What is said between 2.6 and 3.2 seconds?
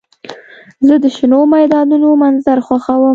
خوښوم.